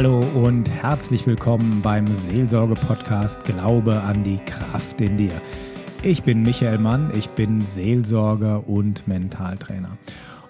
Hallo 0.00 0.20
und 0.34 0.70
herzlich 0.70 1.26
willkommen 1.26 1.82
beim 1.82 2.06
Seelsorge-Podcast 2.06 3.44
Glaube 3.44 4.00
an 4.00 4.24
die 4.24 4.38
Kraft 4.38 4.98
in 4.98 5.18
dir. 5.18 5.42
Ich 6.02 6.22
bin 6.22 6.40
Michael 6.40 6.78
Mann, 6.78 7.12
ich 7.14 7.28
bin 7.28 7.60
Seelsorger 7.60 8.66
und 8.66 9.06
Mentaltrainer. 9.06 9.98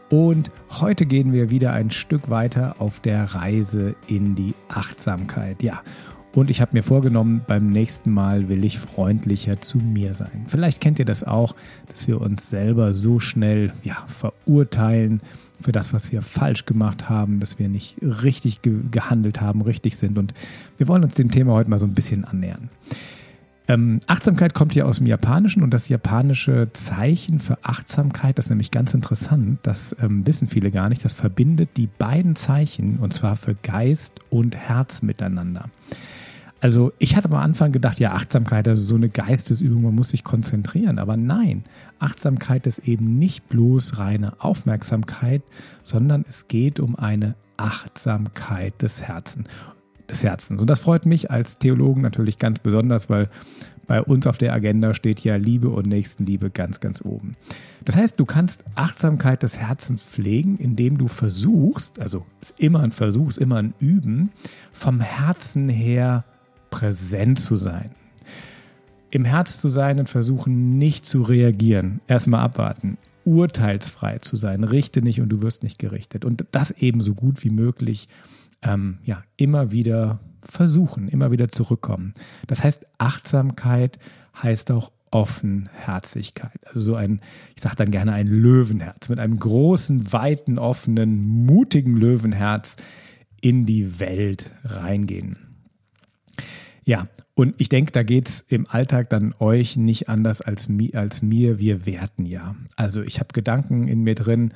Und 0.08 0.52
heute 0.80 1.04
gehen 1.04 1.32
wir 1.32 1.50
wieder 1.50 1.72
ein 1.72 1.90
Stück 1.90 2.30
weiter 2.30 2.76
auf 2.78 3.00
der 3.00 3.24
Reise 3.24 3.96
in 4.06 4.36
die 4.36 4.54
Achtsamkeit. 4.68 5.64
Ja, 5.64 5.82
und 6.34 6.50
ich 6.50 6.60
habe 6.60 6.76
mir 6.76 6.82
vorgenommen, 6.82 7.42
beim 7.46 7.68
nächsten 7.68 8.10
Mal 8.10 8.48
will 8.48 8.64
ich 8.64 8.78
freundlicher 8.78 9.60
zu 9.60 9.78
mir 9.78 10.14
sein. 10.14 10.44
Vielleicht 10.46 10.80
kennt 10.80 10.98
ihr 10.98 11.04
das 11.04 11.24
auch, 11.24 11.56
dass 11.88 12.06
wir 12.06 12.20
uns 12.20 12.48
selber 12.48 12.92
so 12.92 13.18
schnell 13.18 13.72
ja, 13.82 14.04
verurteilen 14.06 15.22
für 15.60 15.72
das, 15.72 15.92
was 15.92 16.12
wir 16.12 16.22
falsch 16.22 16.66
gemacht 16.66 17.08
haben, 17.08 17.40
dass 17.40 17.58
wir 17.58 17.68
nicht 17.68 17.96
richtig 18.00 18.62
ge 18.62 18.78
gehandelt 18.90 19.40
haben, 19.40 19.60
richtig 19.62 19.96
sind. 19.96 20.18
Und 20.18 20.32
wir 20.78 20.88
wollen 20.88 21.02
uns 21.02 21.14
dem 21.14 21.30
Thema 21.30 21.52
heute 21.52 21.68
mal 21.68 21.78
so 21.78 21.86
ein 21.86 21.94
bisschen 21.94 22.24
annähern. 22.24 22.70
Ähm, 23.70 24.00
Achtsamkeit 24.06 24.54
kommt 24.54 24.74
ja 24.74 24.84
aus 24.84 24.96
dem 24.98 25.06
Japanischen 25.06 25.62
und 25.62 25.72
das 25.72 25.88
japanische 25.88 26.72
Zeichen 26.72 27.38
für 27.38 27.58
Achtsamkeit, 27.62 28.36
das 28.36 28.46
ist 28.46 28.50
nämlich 28.50 28.72
ganz 28.72 28.94
interessant, 28.94 29.60
das 29.62 29.94
ähm, 30.02 30.26
wissen 30.26 30.48
viele 30.48 30.72
gar 30.72 30.88
nicht, 30.88 31.04
das 31.04 31.14
verbindet 31.14 31.76
die 31.76 31.86
beiden 31.86 32.34
Zeichen 32.34 32.98
und 32.98 33.14
zwar 33.14 33.36
für 33.36 33.54
Geist 33.54 34.14
und 34.28 34.56
Herz 34.56 35.02
miteinander. 35.02 35.66
Also 36.60 36.92
ich 36.98 37.16
hatte 37.16 37.30
am 37.30 37.36
Anfang 37.36 37.72
gedacht, 37.72 38.00
ja, 38.00 38.12
Achtsamkeit, 38.12 38.68
also 38.68 38.84
so 38.84 38.96
eine 38.96 39.08
Geistesübung, 39.08 39.82
man 39.82 39.94
muss 39.94 40.10
sich 40.10 40.24
konzentrieren. 40.24 40.98
Aber 40.98 41.16
nein, 41.16 41.64
Achtsamkeit 41.98 42.66
ist 42.66 42.80
eben 42.80 43.18
nicht 43.18 43.48
bloß 43.48 43.98
reine 43.98 44.34
Aufmerksamkeit, 44.38 45.42
sondern 45.84 46.24
es 46.28 46.48
geht 46.48 46.78
um 46.78 46.96
eine 46.96 47.34
Achtsamkeit 47.56 48.80
des 48.82 49.02
Herzens. 49.02 49.48
Des 50.08 50.22
Herzens. 50.22 50.60
Und 50.60 50.68
das 50.68 50.80
freut 50.80 51.06
mich 51.06 51.30
als 51.30 51.58
Theologen 51.58 52.02
natürlich 52.02 52.38
ganz 52.38 52.58
besonders, 52.58 53.08
weil 53.08 53.30
bei 53.86 54.02
uns 54.02 54.26
auf 54.26 54.38
der 54.38 54.52
Agenda 54.52 54.94
steht 54.94 55.20
ja 55.20 55.36
Liebe 55.36 55.68
und 55.68 55.86
Nächstenliebe 55.86 56.50
ganz, 56.50 56.80
ganz 56.80 57.02
oben. 57.04 57.32
Das 57.84 57.96
heißt, 57.96 58.20
du 58.20 58.24
kannst 58.24 58.64
Achtsamkeit 58.74 59.42
des 59.42 59.58
Herzens 59.58 60.02
pflegen, 60.02 60.58
indem 60.58 60.98
du 60.98 61.08
versuchst, 61.08 61.98
also 61.98 62.24
ist 62.40 62.54
immer 62.58 62.80
ein 62.80 62.92
Versuch, 62.92 63.28
ist 63.28 63.38
immer 63.38 63.56
ein 63.56 63.74
Üben, 63.80 64.30
vom 64.72 65.00
Herzen 65.00 65.68
her 65.68 66.24
präsent 66.70 67.38
zu 67.38 67.56
sein. 67.56 67.90
Im 69.10 69.24
Herz 69.24 69.60
zu 69.60 69.68
sein 69.68 69.98
und 69.98 70.08
versuchen 70.08 70.78
nicht 70.78 71.04
zu 71.04 71.22
reagieren. 71.22 72.00
Erstmal 72.06 72.40
abwarten. 72.40 72.96
Urteilsfrei 73.24 74.18
zu 74.18 74.36
sein. 74.36 74.64
Richte 74.64 75.02
nicht 75.02 75.20
und 75.20 75.28
du 75.28 75.42
wirst 75.42 75.62
nicht 75.62 75.78
gerichtet. 75.78 76.24
Und 76.24 76.44
das 76.52 76.70
eben 76.70 77.00
so 77.00 77.14
gut 77.14 77.42
wie 77.44 77.50
möglich, 77.50 78.08
ähm, 78.62 78.98
ja, 79.04 79.22
immer 79.36 79.72
wieder 79.72 80.20
versuchen, 80.42 81.08
immer 81.08 81.30
wieder 81.30 81.48
zurückkommen. 81.48 82.14
Das 82.46 82.62
heißt, 82.62 82.86
Achtsamkeit 82.98 83.98
heißt 84.40 84.70
auch 84.70 84.90
Offenherzigkeit. 85.10 86.66
Also 86.66 86.80
so 86.80 86.94
ein, 86.94 87.20
ich 87.56 87.62
sage 87.62 87.76
dann 87.76 87.90
gerne 87.90 88.12
ein 88.12 88.26
Löwenherz, 88.26 89.08
mit 89.08 89.18
einem 89.18 89.38
großen, 89.38 90.12
weiten, 90.12 90.58
offenen, 90.58 91.26
mutigen 91.26 91.96
Löwenherz 91.96 92.76
in 93.40 93.66
die 93.66 93.98
Welt 93.98 94.50
reingehen. 94.64 95.49
Ja, 96.84 97.08
und 97.34 97.54
ich 97.58 97.68
denke, 97.68 97.92
da 97.92 98.02
geht 98.02 98.28
es 98.28 98.44
im 98.48 98.66
Alltag 98.68 99.10
dann 99.10 99.34
euch 99.38 99.76
nicht 99.76 100.08
anders 100.08 100.40
als, 100.40 100.68
als 100.94 101.22
mir. 101.22 101.58
Wir 101.58 101.86
werten 101.86 102.26
ja. 102.26 102.56
Also 102.76 103.02
ich 103.02 103.20
habe 103.20 103.32
Gedanken 103.32 103.86
in 103.86 104.02
mir 104.02 104.14
drin 104.14 104.52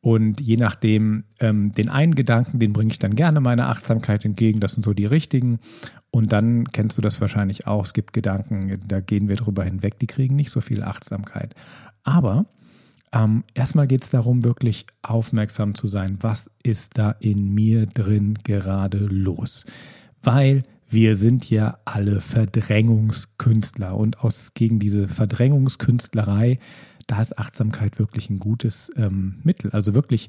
und 0.00 0.40
je 0.40 0.56
nachdem, 0.56 1.24
ähm, 1.40 1.72
den 1.72 1.90
einen 1.90 2.14
Gedanken, 2.14 2.58
den 2.58 2.72
bringe 2.72 2.92
ich 2.92 2.98
dann 2.98 3.14
gerne 3.14 3.40
meiner 3.40 3.68
Achtsamkeit 3.68 4.24
entgegen. 4.24 4.60
Das 4.60 4.72
sind 4.72 4.84
so 4.84 4.94
die 4.94 5.06
richtigen. 5.06 5.58
Und 6.10 6.32
dann 6.32 6.64
kennst 6.64 6.96
du 6.96 7.02
das 7.02 7.20
wahrscheinlich 7.20 7.66
auch. 7.66 7.84
Es 7.84 7.92
gibt 7.92 8.12
Gedanken, 8.12 8.80
da 8.86 9.00
gehen 9.00 9.28
wir 9.28 9.36
drüber 9.36 9.62
hinweg, 9.62 9.98
die 9.98 10.06
kriegen 10.06 10.36
nicht 10.36 10.50
so 10.50 10.60
viel 10.60 10.82
Achtsamkeit. 10.82 11.54
Aber 12.02 12.46
ähm, 13.12 13.44
erstmal 13.54 13.86
geht 13.86 14.02
es 14.02 14.10
darum, 14.10 14.42
wirklich 14.42 14.86
aufmerksam 15.02 15.74
zu 15.74 15.86
sein. 15.86 16.18
Was 16.20 16.50
ist 16.62 16.96
da 16.96 17.10
in 17.20 17.54
mir 17.54 17.86
drin 17.86 18.38
gerade 18.42 18.98
los? 18.98 19.66
Weil 20.22 20.64
wir 20.90 21.14
sind 21.14 21.48
ja 21.48 21.78
alle 21.84 22.20
Verdrängungskünstler 22.20 23.96
und 23.96 24.20
aus 24.20 24.54
gegen 24.54 24.80
diese 24.80 25.06
Verdrängungskünstlerei, 25.06 26.58
da 27.06 27.20
ist 27.22 27.38
Achtsamkeit 27.38 27.98
wirklich 27.98 28.28
ein 28.28 28.38
gutes 28.38 28.90
ähm, 28.96 29.36
Mittel. 29.44 29.70
Also 29.70 29.94
wirklich, 29.94 30.28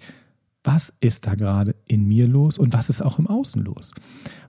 was 0.63 0.93
ist 0.99 1.25
da 1.25 1.35
gerade 1.35 1.75
in 1.87 2.07
mir 2.07 2.27
los 2.27 2.59
und 2.59 2.73
was 2.73 2.89
ist 2.89 3.01
auch 3.01 3.17
im 3.17 3.27
Außen 3.27 3.63
los? 3.63 3.91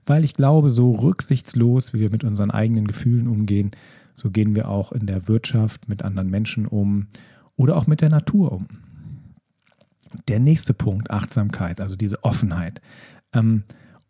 Weil 0.05 0.23
ich 0.23 0.33
glaube, 0.33 0.69
so 0.69 0.91
rücksichtslos, 0.91 1.93
wie 1.93 1.99
wir 1.99 2.11
mit 2.11 2.23
unseren 2.23 2.51
eigenen 2.51 2.85
Gefühlen 2.85 3.27
umgehen, 3.27 3.71
so 4.13 4.29
gehen 4.29 4.55
wir 4.55 4.69
auch 4.69 4.91
in 4.91 5.07
der 5.07 5.27
Wirtschaft 5.27 5.89
mit 5.89 6.03
anderen 6.03 6.29
Menschen 6.29 6.67
um 6.67 7.07
oder 7.55 7.75
auch 7.75 7.87
mit 7.87 8.01
der 8.01 8.09
Natur 8.09 8.51
um. 8.51 8.67
Der 10.27 10.39
nächste 10.39 10.75
Punkt, 10.75 11.09
Achtsamkeit, 11.09 11.81
also 11.81 11.95
diese 11.95 12.23
Offenheit. 12.23 12.81
Ähm, 13.33 13.63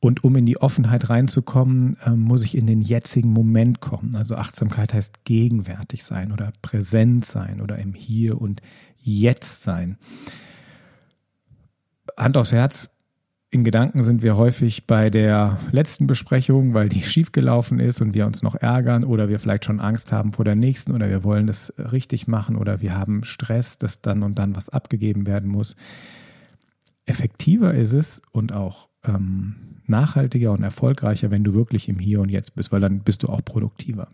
und 0.03 0.25
um 0.25 0.35
in 0.35 0.45
die 0.45 0.57
Offenheit 0.57 1.09
reinzukommen, 1.09 1.95
äh, 2.03 2.09
muss 2.09 2.43
ich 2.43 2.57
in 2.57 2.67
den 2.67 2.81
jetzigen 2.81 3.31
Moment 3.31 3.79
kommen. 3.79 4.17
Also 4.17 4.35
Achtsamkeit 4.35 4.93
heißt 4.93 5.23
gegenwärtig 5.23 6.03
sein 6.03 6.33
oder 6.33 6.51
präsent 6.61 7.23
sein 7.23 7.61
oder 7.61 7.77
im 7.77 7.93
Hier 7.93 8.41
und 8.41 8.61
Jetzt 8.97 9.63
sein. 9.63 9.97
Hand 12.17 12.35
aufs 12.35 12.51
Herz, 12.51 12.89
in 13.49 13.63
Gedanken 13.63 14.03
sind 14.03 14.23
wir 14.23 14.35
häufig 14.35 14.87
bei 14.87 15.09
der 15.09 15.57
letzten 15.71 16.05
Besprechung, 16.05 16.73
weil 16.73 16.89
die 16.89 17.03
schiefgelaufen 17.03 17.79
ist 17.79 18.01
und 18.01 18.13
wir 18.13 18.25
uns 18.25 18.43
noch 18.43 18.55
ärgern 18.55 19.05
oder 19.05 19.29
wir 19.29 19.39
vielleicht 19.39 19.63
schon 19.63 19.79
Angst 19.79 20.11
haben 20.11 20.33
vor 20.33 20.43
der 20.43 20.55
nächsten 20.55 20.91
oder 20.91 21.07
wir 21.07 21.23
wollen 21.23 21.47
das 21.47 21.71
richtig 21.77 22.27
machen 22.27 22.57
oder 22.57 22.81
wir 22.81 22.97
haben 22.97 23.23
Stress, 23.23 23.77
dass 23.77 24.01
dann 24.01 24.21
und 24.21 24.37
dann 24.37 24.53
was 24.53 24.67
abgegeben 24.67 25.25
werden 25.27 25.49
muss. 25.49 25.77
Effektiver 27.05 27.73
ist 27.73 27.93
es 27.93 28.21
und 28.33 28.51
auch 28.51 28.89
ähm, 29.03 29.55
nachhaltiger 29.85 30.51
und 30.51 30.63
erfolgreicher, 30.63 31.31
wenn 31.31 31.43
du 31.43 31.53
wirklich 31.53 31.89
im 31.89 31.99
Hier 31.99 32.21
und 32.21 32.29
Jetzt 32.29 32.55
bist, 32.55 32.71
weil 32.71 32.81
dann 32.81 32.99
bist 32.99 33.23
du 33.23 33.29
auch 33.29 33.43
produktiver. 33.43 34.07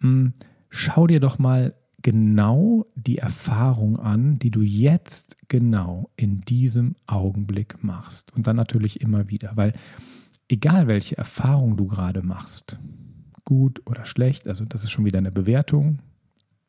Hm, 0.00 0.32
schau 0.68 1.06
dir 1.06 1.20
doch 1.20 1.38
mal 1.38 1.74
genau 2.02 2.86
die 2.94 3.18
Erfahrung 3.18 3.98
an, 3.98 4.38
die 4.38 4.50
du 4.50 4.62
jetzt 4.62 5.36
genau 5.48 6.10
in 6.16 6.40
diesem 6.42 6.96
Augenblick 7.06 7.82
machst. 7.84 8.34
Und 8.34 8.46
dann 8.46 8.56
natürlich 8.56 9.00
immer 9.00 9.28
wieder, 9.28 9.52
weil 9.54 9.74
egal 10.48 10.86
welche 10.86 11.18
Erfahrung 11.18 11.76
du 11.76 11.86
gerade 11.86 12.22
machst, 12.22 12.78
gut 13.44 13.82
oder 13.86 14.04
schlecht, 14.04 14.48
also 14.48 14.64
das 14.64 14.84
ist 14.84 14.90
schon 14.90 15.04
wieder 15.04 15.18
eine 15.18 15.32
Bewertung. 15.32 15.98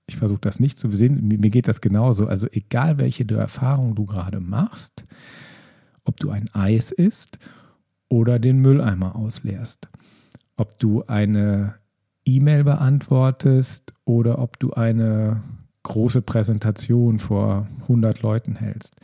Ich 0.07 0.17
versuche 0.17 0.41
das 0.41 0.59
nicht 0.59 0.77
zu 0.77 0.91
sehen, 0.91 1.27
mir 1.27 1.49
geht 1.49 1.67
das 1.67 1.79
genauso. 1.79 2.27
Also 2.27 2.47
egal 2.51 2.97
welche 2.97 3.27
Erfahrung 3.29 3.95
du 3.95 4.05
gerade 4.05 4.41
machst, 4.41 5.05
ob 6.03 6.19
du 6.19 6.29
ein 6.29 6.49
Eis 6.53 6.91
isst 6.91 7.39
oder 8.09 8.39
den 8.39 8.59
Mülleimer 8.59 9.15
ausleerst. 9.15 9.89
Ob 10.57 10.77
du 10.79 11.03
eine 11.05 11.75
E-Mail 12.25 12.63
beantwortest 12.63 13.93
oder 14.05 14.39
ob 14.39 14.59
du 14.59 14.73
eine 14.73 15.41
große 15.83 16.21
Präsentation 16.21 17.19
vor 17.19 17.67
100 17.83 18.21
Leuten 18.21 18.55
hältst. 18.55 18.95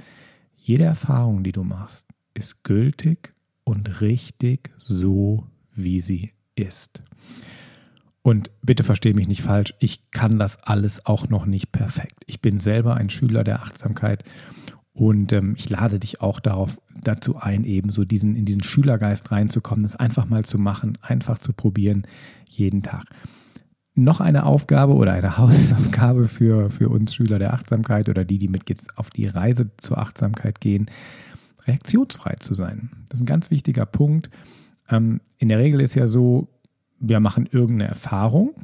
Jede 0.56 0.84
Erfahrung, 0.84 1.44
die 1.44 1.52
du 1.52 1.64
machst, 1.64 2.08
ist 2.34 2.64
gültig 2.64 3.34
und 3.64 4.02
richtig 4.02 4.72
so, 4.78 5.48
wie 5.74 6.02
sie 6.02 6.32
ist. 6.56 7.02
Und 8.22 8.52
bitte 8.62 8.84
verstehe 8.84 9.14
mich 9.14 9.28
nicht 9.28 9.42
falsch, 9.42 9.74
ich 9.80 10.12
kann 10.12 10.38
das 10.38 10.62
alles 10.62 11.06
auch 11.06 11.30
noch 11.30 11.46
nicht 11.46 11.72
perfekt. 11.72 12.24
Ich 12.26 12.42
bin 12.42 12.60
selber 12.60 12.96
ein 12.96 13.10
Schüler 13.10 13.46
der 13.46 13.62
Achtsamkeit 13.62 14.24
und 14.98 15.32
ähm, 15.32 15.54
ich 15.56 15.70
lade 15.70 16.00
dich 16.00 16.22
auch 16.22 16.40
darauf, 16.40 16.82
dazu 17.04 17.38
ein, 17.38 17.66
eben 17.66 17.92
so 17.92 18.04
diesen, 18.04 18.36
in 18.36 18.46
diesen 18.46 18.64
Schülergeist 18.64 19.32
reinzukommen, 19.32 19.84
das 19.84 19.96
einfach 19.96 20.26
mal 20.26 20.44
zu 20.44 20.58
machen, 20.58 20.98
einfach 21.04 21.38
zu 21.38 21.54
probieren, 21.54 22.08
jeden 22.50 22.82
Tag. 22.82 23.06
Noch 23.94 24.22
eine 24.22 24.48
Aufgabe 24.48 24.96
oder 24.96 25.14
eine 25.14 25.38
Hausaufgabe 25.38 26.28
für, 26.28 26.72
für 26.72 26.90
uns 26.90 27.14
Schüler 27.14 27.38
der 27.38 27.54
Achtsamkeit 27.54 28.10
oder 28.10 28.26
die, 28.26 28.40
die 28.40 28.48
mit 28.48 28.68
jetzt 28.70 28.98
auf 28.98 29.12
die 29.12 29.28
Reise 29.28 29.70
zur 29.78 30.00
Achtsamkeit 30.00 30.62
gehen, 30.62 30.88
reaktionsfrei 31.68 32.34
zu 32.40 32.56
sein. 32.56 32.90
Das 33.08 33.20
ist 33.20 33.24
ein 33.24 33.28
ganz 33.28 33.52
wichtiger 33.52 33.86
Punkt. 33.86 34.32
Ähm, 34.90 35.22
in 35.38 35.50
der 35.50 35.60
Regel 35.60 35.80
ist 35.80 35.94
ja 35.94 36.08
so, 36.08 36.48
wir 37.00 37.20
machen 37.20 37.48
irgendeine 37.52 37.90
Erfahrung 37.90 38.56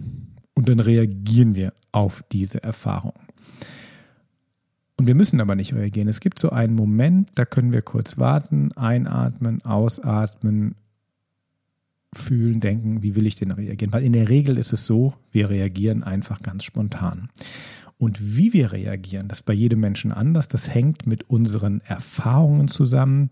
und 0.55 0.67
dann 0.67 0.79
reagieren 0.79 1.53
wir 1.53 1.73
auf 1.91 2.23
diese 2.31 2.63
Erfahrung. 2.63 3.13
Und 5.03 5.07
wir 5.07 5.15
müssen 5.15 5.41
aber 5.41 5.55
nicht 5.55 5.73
reagieren. 5.73 6.07
Es 6.07 6.21
gibt 6.21 6.39
so 6.39 6.51
einen 6.51 6.75
Moment, 6.75 7.31
da 7.35 7.43
können 7.43 7.73
wir 7.73 7.81
kurz 7.81 8.17
warten, 8.17 8.71
einatmen, 8.71 9.61
ausatmen, 9.65 10.75
fühlen, 12.13 12.61
denken, 12.61 13.03
wie 13.03 13.13
will 13.17 13.27
ich 13.27 13.35
denn 13.35 13.51
reagieren? 13.51 13.91
Weil 13.91 14.05
in 14.05 14.13
der 14.13 14.29
Regel 14.29 14.57
ist 14.57 14.71
es 14.71 14.85
so, 14.85 15.13
wir 15.29 15.49
reagieren 15.49 16.03
einfach 16.03 16.41
ganz 16.41 16.63
spontan. 16.63 17.27
Und 17.97 18.37
wie 18.37 18.53
wir 18.53 18.71
reagieren, 18.71 19.27
das 19.27 19.41
ist 19.41 19.45
bei 19.45 19.51
jedem 19.51 19.81
Menschen 19.81 20.13
anders. 20.13 20.47
Das 20.47 20.73
hängt 20.73 21.05
mit 21.05 21.29
unseren 21.29 21.81
Erfahrungen 21.81 22.69
zusammen, 22.69 23.29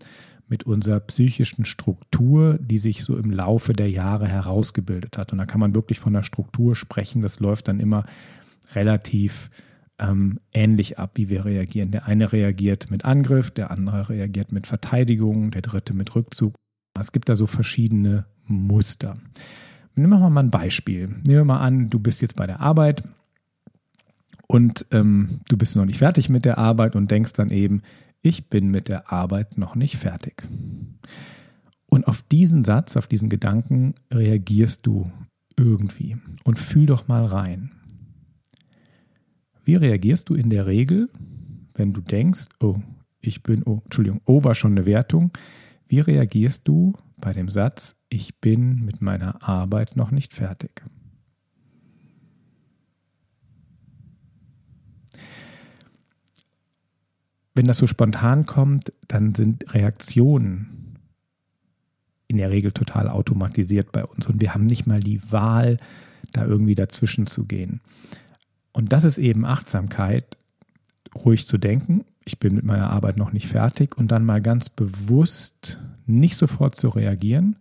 mit 0.48 0.64
unserer 0.64 1.00
psychischen 1.00 1.64
Struktur, 1.64 2.58
die 2.60 2.76
sich 2.76 3.02
so 3.02 3.16
im 3.16 3.30
Laufe 3.30 3.72
der 3.72 3.88
Jahre 3.88 4.28
herausgebildet 4.28 5.16
hat. 5.16 5.32
Und 5.32 5.38
da 5.38 5.46
kann 5.46 5.60
man 5.60 5.74
wirklich 5.74 6.00
von 6.00 6.12
der 6.12 6.22
Struktur 6.22 6.76
sprechen. 6.76 7.22
Das 7.22 7.40
läuft 7.40 7.68
dann 7.68 7.80
immer 7.80 8.04
relativ 8.74 9.48
ähm, 9.98 10.40
ähnlich 10.52 10.98
ab, 10.98 11.12
wie 11.14 11.28
wir 11.28 11.44
reagieren. 11.44 11.90
Der 11.90 12.06
eine 12.06 12.32
reagiert 12.32 12.90
mit 12.90 13.04
Angriff, 13.04 13.50
der 13.50 13.70
andere 13.70 14.08
reagiert 14.08 14.52
mit 14.52 14.66
Verteidigung, 14.66 15.50
der 15.50 15.62
dritte 15.62 15.94
mit 15.94 16.14
Rückzug. 16.14 16.54
Es 16.98 17.12
gibt 17.12 17.28
da 17.28 17.36
so 17.36 17.46
verschiedene 17.46 18.26
Muster. 18.46 19.16
Nehmen 19.94 20.10
wir 20.10 20.30
mal 20.30 20.42
ein 20.42 20.50
Beispiel. 20.50 21.08
Nehmen 21.08 21.24
wir 21.24 21.44
mal 21.44 21.60
an, 21.60 21.90
du 21.90 21.98
bist 21.98 22.22
jetzt 22.22 22.36
bei 22.36 22.46
der 22.46 22.60
Arbeit 22.60 23.04
und 24.46 24.86
ähm, 24.90 25.40
du 25.48 25.56
bist 25.56 25.76
noch 25.76 25.84
nicht 25.84 25.98
fertig 25.98 26.28
mit 26.28 26.44
der 26.44 26.58
Arbeit 26.58 26.96
und 26.96 27.10
denkst 27.10 27.32
dann 27.34 27.50
eben, 27.50 27.82
ich 28.22 28.48
bin 28.48 28.70
mit 28.70 28.88
der 28.88 29.12
Arbeit 29.12 29.58
noch 29.58 29.74
nicht 29.74 29.96
fertig. 29.96 30.42
Und 31.86 32.06
auf 32.06 32.22
diesen 32.22 32.64
Satz, 32.64 32.96
auf 32.96 33.06
diesen 33.06 33.28
Gedanken 33.28 33.94
reagierst 34.12 34.86
du 34.86 35.10
irgendwie 35.58 36.16
und 36.44 36.58
fühl 36.58 36.86
doch 36.86 37.08
mal 37.08 37.24
rein. 37.26 37.72
Wie 39.64 39.76
reagierst 39.76 40.28
du 40.28 40.34
in 40.34 40.50
der 40.50 40.66
Regel, 40.66 41.08
wenn 41.74 41.92
du 41.92 42.00
denkst, 42.00 42.46
oh, 42.60 42.76
ich 43.20 43.42
bin, 43.42 43.62
oh, 43.64 43.80
Entschuldigung, 43.84 44.20
oh 44.26 44.42
war 44.44 44.54
schon 44.54 44.72
eine 44.72 44.86
Wertung. 44.86 45.32
Wie 45.86 46.00
reagierst 46.00 46.66
du 46.66 46.94
bei 47.16 47.32
dem 47.32 47.48
Satz, 47.48 47.94
ich 48.08 48.40
bin 48.40 48.84
mit 48.84 49.00
meiner 49.00 49.42
Arbeit 49.48 49.96
noch 49.96 50.10
nicht 50.10 50.34
fertig? 50.34 50.82
Wenn 57.54 57.66
das 57.66 57.78
so 57.78 57.86
spontan 57.86 58.46
kommt, 58.46 58.92
dann 59.08 59.34
sind 59.34 59.74
Reaktionen 59.74 60.98
in 62.26 62.38
der 62.38 62.50
Regel 62.50 62.72
total 62.72 63.08
automatisiert 63.08 63.92
bei 63.92 64.04
uns 64.04 64.26
und 64.26 64.40
wir 64.40 64.54
haben 64.54 64.64
nicht 64.64 64.86
mal 64.86 65.00
die 65.00 65.20
Wahl, 65.30 65.76
da 66.32 66.46
irgendwie 66.46 66.74
dazwischen 66.74 67.26
zu 67.26 67.44
gehen. 67.44 67.80
Und 68.72 68.92
das 68.92 69.04
ist 69.04 69.18
eben 69.18 69.44
Achtsamkeit, 69.44 70.36
ruhig 71.14 71.46
zu 71.46 71.58
denken, 71.58 72.04
ich 72.24 72.38
bin 72.38 72.54
mit 72.54 72.64
meiner 72.64 72.90
Arbeit 72.90 73.16
noch 73.16 73.32
nicht 73.32 73.48
fertig 73.48 73.96
und 73.96 74.08
dann 74.12 74.24
mal 74.24 74.40
ganz 74.40 74.68
bewusst 74.68 75.82
nicht 76.06 76.36
sofort 76.36 76.76
zu 76.76 76.88
reagieren, 76.88 77.56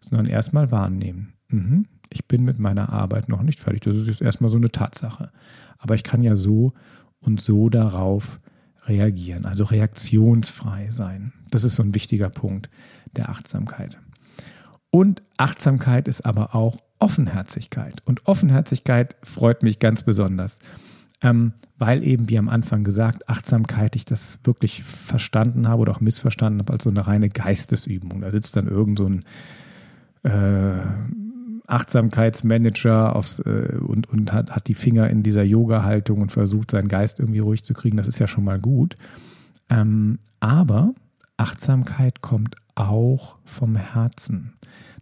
sondern 0.00 0.26
erstmal 0.26 0.70
wahrnehmen. 0.70 1.34
Mhm, 1.48 1.86
ich 2.10 2.26
bin 2.26 2.44
mit 2.44 2.58
meiner 2.58 2.92
Arbeit 2.92 3.28
noch 3.28 3.42
nicht 3.42 3.60
fertig. 3.60 3.82
Das 3.82 3.96
ist 3.96 4.08
jetzt 4.08 4.22
erstmal 4.22 4.50
so 4.50 4.56
eine 4.56 4.70
Tatsache. 4.70 5.30
Aber 5.78 5.94
ich 5.94 6.02
kann 6.02 6.22
ja 6.22 6.36
so 6.36 6.72
und 7.20 7.40
so 7.40 7.68
darauf 7.68 8.38
reagieren, 8.86 9.44
also 9.44 9.64
reaktionsfrei 9.64 10.90
sein. 10.90 11.32
Das 11.50 11.64
ist 11.64 11.76
so 11.76 11.82
ein 11.82 11.94
wichtiger 11.94 12.30
Punkt 12.30 12.70
der 13.16 13.28
Achtsamkeit. 13.28 13.98
Und 14.90 15.22
Achtsamkeit 15.36 16.08
ist 16.08 16.24
aber 16.24 16.54
auch 16.54 16.78
Offenherzigkeit. 17.00 18.02
Und 18.04 18.26
Offenherzigkeit 18.26 19.16
freut 19.22 19.62
mich 19.62 19.78
ganz 19.78 20.02
besonders, 20.02 20.60
ähm, 21.22 21.54
weil 21.78 22.04
eben, 22.04 22.28
wie 22.28 22.38
am 22.38 22.48
Anfang 22.48 22.84
gesagt, 22.84 23.28
Achtsamkeit, 23.28 23.96
ich 23.96 24.04
das 24.04 24.38
wirklich 24.44 24.84
verstanden 24.84 25.66
habe 25.66 25.82
oder 25.82 25.92
auch 25.92 26.00
missverstanden 26.00 26.60
habe 26.60 26.74
als 26.74 26.84
so 26.84 26.90
eine 26.90 27.06
reine 27.06 27.30
Geistesübung. 27.30 28.20
Da 28.20 28.30
sitzt 28.30 28.54
dann 28.56 28.68
irgend 28.68 28.98
so 28.98 29.06
ein 29.06 29.24
äh, 30.22 30.80
Achtsamkeitsmanager 31.66 33.16
aufs, 33.16 33.38
äh, 33.40 33.76
und, 33.80 34.08
und 34.08 34.32
hat, 34.32 34.50
hat 34.50 34.68
die 34.68 34.74
Finger 34.74 35.08
in 35.08 35.22
dieser 35.22 35.42
Yoga-Haltung 35.42 36.20
und 36.20 36.32
versucht, 36.32 36.72
seinen 36.72 36.88
Geist 36.88 37.18
irgendwie 37.18 37.38
ruhig 37.38 37.64
zu 37.64 37.74
kriegen. 37.74 37.96
Das 37.96 38.08
ist 38.08 38.18
ja 38.18 38.26
schon 38.26 38.44
mal 38.44 38.58
gut. 38.58 38.96
Ähm, 39.70 40.18
aber 40.40 40.94
Achtsamkeit 41.36 42.20
kommt 42.20 42.56
auch 42.74 43.36
vom 43.44 43.76
Herzen. 43.76 44.54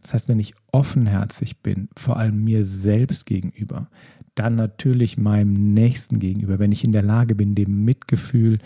Das 0.03 0.15
heißt, 0.15 0.29
wenn 0.29 0.39
ich 0.39 0.55
offenherzig 0.73 1.63
bin, 1.63 1.89
vor 1.97 2.17
allem 2.17 2.45
mir 2.45 2.65
selbst 2.65 3.27
gegenüber, 3.27 3.89
dann 4.35 4.55
natürlich 4.55 5.19
meinem 5.19 5.75
Nächsten 5.75 6.19
gegenüber, 6.19 6.59
wenn 6.59 6.73
ich 6.73 6.85
in 6.85 6.93
der 6.93 7.03
Lage 7.03 7.35
bin, 7.35 7.55
dem 7.55 7.85
Mitgefühl 7.85 8.59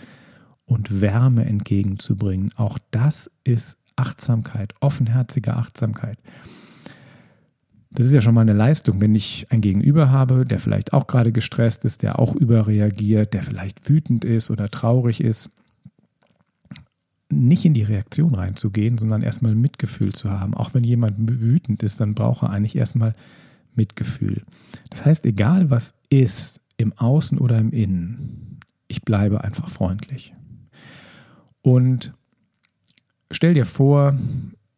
und 0.65 1.01
Wärme 1.01 1.45
entgegenzubringen, 1.45 2.51
auch 2.55 2.77
das 2.91 3.29
ist 3.43 3.77
Achtsamkeit, 3.95 4.73
offenherzige 4.79 5.55
Achtsamkeit. 5.55 6.17
Das 7.91 8.07
ist 8.07 8.13
ja 8.13 8.21
schon 8.21 8.33
mal 8.33 8.41
eine 8.41 8.53
Leistung, 8.53 9.01
wenn 9.01 9.13
ich 9.13 9.45
ein 9.49 9.61
Gegenüber 9.61 10.09
habe, 10.09 10.45
der 10.45 10.59
vielleicht 10.59 10.93
auch 10.93 11.05
gerade 11.05 11.31
gestresst 11.31 11.85
ist, 11.85 12.01
der 12.01 12.17
auch 12.17 12.35
überreagiert, 12.35 13.33
der 13.33 13.43
vielleicht 13.43 13.87
wütend 13.87 14.25
ist 14.25 14.49
oder 14.49 14.69
traurig 14.69 15.21
ist 15.21 15.51
nicht 17.33 17.65
in 17.65 17.73
die 17.73 17.83
Reaktion 17.83 18.35
reinzugehen, 18.35 18.97
sondern 18.97 19.21
erstmal 19.21 19.55
Mitgefühl 19.55 20.13
zu 20.13 20.29
haben. 20.29 20.53
Auch 20.53 20.73
wenn 20.73 20.83
jemand 20.83 21.15
wütend 21.17 21.83
ist, 21.83 21.99
dann 21.99 22.15
braucht 22.15 22.43
er 22.43 22.49
eigentlich 22.49 22.75
erstmal 22.75 23.15
Mitgefühl. 23.75 24.41
Das 24.89 25.05
heißt, 25.05 25.25
egal 25.25 25.69
was 25.69 25.93
ist, 26.09 26.59
im 26.77 26.93
Außen 26.93 27.37
oder 27.37 27.57
im 27.59 27.71
Innen, 27.71 28.59
ich 28.87 29.03
bleibe 29.03 29.43
einfach 29.43 29.69
freundlich. 29.69 30.33
Und 31.61 32.11
stell 33.31 33.53
dir 33.53 33.65
vor, 33.65 34.17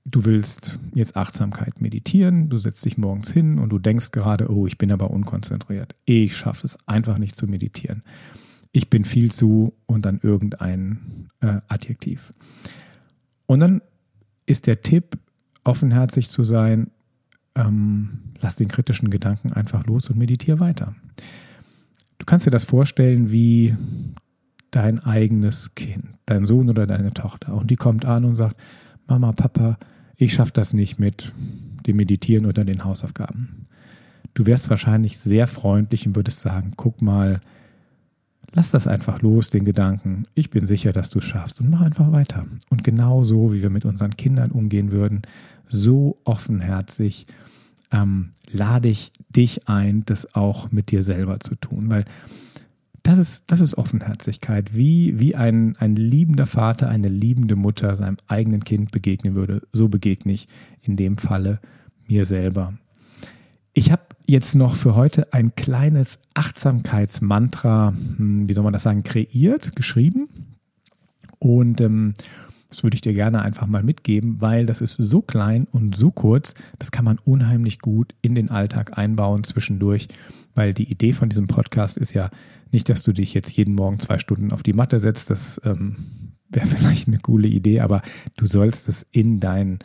du 0.05 0.25
willst 0.25 0.77
jetzt 0.93 1.15
Achtsamkeit 1.15 1.81
meditieren, 1.81 2.49
du 2.49 2.57
setzt 2.57 2.85
dich 2.85 2.97
morgens 2.97 3.31
hin 3.31 3.59
und 3.59 3.69
du 3.69 3.79
denkst 3.79 4.11
gerade, 4.11 4.51
oh, 4.51 4.67
ich 4.67 4.77
bin 4.77 4.91
aber 4.91 5.11
unkonzentriert. 5.11 5.95
Ich 6.05 6.35
schaffe 6.37 6.65
es 6.65 6.77
einfach 6.87 7.17
nicht 7.17 7.37
zu 7.37 7.47
meditieren 7.47 8.03
ich 8.75 8.89
bin 8.89 9.05
viel 9.05 9.31
zu 9.31 9.73
und 9.85 10.05
dann 10.05 10.19
irgendein 10.21 11.29
äh, 11.39 11.61
Adjektiv. 11.69 12.33
Und 13.45 13.61
dann 13.61 13.81
ist 14.47 14.67
der 14.67 14.81
Tipp, 14.81 15.17
offenherzig 15.63 16.29
zu 16.29 16.43
sein, 16.43 16.91
ähm, 17.55 18.19
lass 18.41 18.57
den 18.57 18.67
kritischen 18.67 19.09
Gedanken 19.09 19.53
einfach 19.53 19.85
los 19.85 20.09
und 20.09 20.17
meditiere 20.17 20.59
weiter. 20.59 20.93
Du 22.17 22.25
kannst 22.25 22.45
dir 22.45 22.51
das 22.51 22.65
vorstellen 22.65 23.31
wie 23.31 23.73
dein 24.71 24.99
eigenes 24.99 25.73
Kind, 25.75 26.09
dein 26.25 26.45
Sohn 26.45 26.69
oder 26.69 26.85
deine 26.85 27.11
Tochter. 27.11 27.53
Und 27.53 27.71
die 27.71 27.77
kommt 27.77 28.03
an 28.03 28.25
und 28.25 28.35
sagt, 28.35 28.57
Mama, 29.07 29.31
Papa, 29.31 29.77
ich 30.17 30.33
schaffe 30.33 30.51
das 30.51 30.73
nicht 30.73 30.99
mit 30.99 31.31
dem 31.87 31.95
Meditieren 31.95 32.45
oder 32.45 32.65
den 32.65 32.83
Hausaufgaben. 32.83 33.67
Du 34.33 34.45
wärst 34.45 34.69
wahrscheinlich 34.69 35.17
sehr 35.17 35.47
freundlich 35.47 36.05
und 36.05 36.17
würdest 36.17 36.41
sagen, 36.41 36.71
guck 36.75 37.01
mal, 37.01 37.39
Lass 38.55 38.71
das 38.71 38.87
einfach 38.87 39.21
los, 39.21 39.49
den 39.49 39.65
Gedanken. 39.65 40.23
Ich 40.33 40.49
bin 40.49 40.65
sicher, 40.65 40.93
dass 40.93 41.09
du 41.09 41.19
es 41.19 41.25
schaffst 41.25 41.59
und 41.59 41.69
mach 41.69 41.81
einfach 41.81 42.13
weiter. 42.13 42.45
Und 42.69 42.85
genau 42.85 43.21
so, 43.21 43.51
wie 43.51 43.61
wir 43.61 43.69
mit 43.69 43.83
unseren 43.83 44.15
Kindern 44.15 44.51
umgehen 44.51 44.93
würden, 44.93 45.23
so 45.67 46.17
offenherzig 46.23 47.27
ähm, 47.91 48.31
lade 48.49 48.87
ich 48.87 49.11
dich 49.27 49.67
ein, 49.67 50.05
das 50.05 50.35
auch 50.35 50.71
mit 50.71 50.89
dir 50.91 51.03
selber 51.03 51.41
zu 51.41 51.55
tun. 51.55 51.89
Weil 51.89 52.05
das 53.03 53.19
ist, 53.19 53.43
das 53.47 53.59
ist 53.59 53.77
Offenherzigkeit, 53.77 54.73
wie, 54.73 55.19
wie 55.19 55.35
ein, 55.35 55.75
ein 55.79 55.97
liebender 55.97 56.45
Vater, 56.45 56.87
eine 56.87 57.09
liebende 57.09 57.57
Mutter 57.57 57.93
seinem 57.97 58.17
eigenen 58.27 58.63
Kind 58.63 58.91
begegnen 58.91 59.35
würde. 59.35 59.63
So 59.73 59.89
begegne 59.89 60.31
ich 60.31 60.47
in 60.81 60.95
dem 60.95 61.17
Falle 61.17 61.59
mir 62.07 62.23
selber. 62.23 62.73
Ich 63.77 63.91
habe 63.91 64.03
jetzt 64.25 64.55
noch 64.55 64.77
für 64.77 64.95
heute 64.95 65.33
ein 65.33 65.53
kleines 65.53 66.17
Achtsamkeitsmantra, 66.33 67.93
hm, 68.15 68.47
wie 68.47 68.53
soll 68.53 68.63
man 68.63 68.71
das 68.71 68.83
sagen, 68.83 69.03
kreiert, 69.03 69.75
geschrieben. 69.75 70.29
Und 71.39 71.81
ähm, 71.81 72.13
das 72.69 72.83
würde 72.83 72.95
ich 72.95 73.01
dir 73.01 73.13
gerne 73.13 73.41
einfach 73.41 73.67
mal 73.67 73.83
mitgeben, 73.83 74.39
weil 74.39 74.65
das 74.65 74.79
ist 74.79 74.95
so 74.95 75.21
klein 75.21 75.67
und 75.69 75.93
so 75.93 76.09
kurz, 76.09 76.53
das 76.79 76.91
kann 76.91 77.03
man 77.03 77.19
unheimlich 77.19 77.79
gut 77.79 78.15
in 78.21 78.33
den 78.33 78.49
Alltag 78.49 78.97
einbauen 78.97 79.43
zwischendurch, 79.43 80.07
weil 80.53 80.73
die 80.73 80.89
Idee 80.89 81.11
von 81.11 81.27
diesem 81.27 81.47
Podcast 81.47 81.97
ist 81.97 82.13
ja 82.13 82.31
nicht, 82.71 82.87
dass 82.87 83.03
du 83.03 83.11
dich 83.11 83.33
jetzt 83.33 83.51
jeden 83.51 83.75
Morgen 83.75 83.99
zwei 83.99 84.19
Stunden 84.19 84.53
auf 84.53 84.63
die 84.63 84.73
Matte 84.73 85.01
setzt, 85.01 85.29
das 85.29 85.59
ähm, 85.65 85.97
wäre 86.47 86.65
vielleicht 86.65 87.09
eine 87.09 87.19
coole 87.19 87.49
Idee, 87.49 87.81
aber 87.81 88.01
du 88.37 88.45
sollst 88.45 88.87
es 88.87 89.05
in 89.11 89.41
dein 89.41 89.79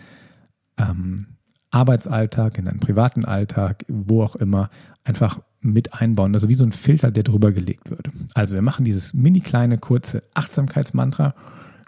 ähm, 0.79 1.27
Arbeitsalltag, 1.71 2.59
in 2.59 2.65
deinen 2.65 2.81
privaten 2.81 3.25
Alltag, 3.25 3.85
wo 3.89 4.23
auch 4.23 4.37
immer, 4.37 4.71
einfach 5.05 5.41
mit 5.61 5.95
einbauen. 5.95 6.35
Also 6.35 6.49
wie 6.49 6.55
so 6.55 6.65
ein 6.65 6.73
Filter, 6.73 7.11
der 7.11 7.23
drüber 7.23 7.53
gelegt 7.53 7.91
wird. 7.91 8.09
Also 8.35 8.55
wir 8.55 8.63
machen 8.63 8.85
dieses 8.85 9.15
mini 9.15 9.41
kleine, 9.41 9.79
kurze 9.79 10.23
Achtsamkeitsmantra. 10.35 11.35